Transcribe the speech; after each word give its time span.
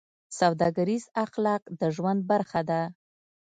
سوداګریز 0.39 1.03
اخلاق 1.25 1.61
د 1.79 1.81
ژوند 1.95 2.21
برخه 2.31 2.61
ده. 2.69 2.81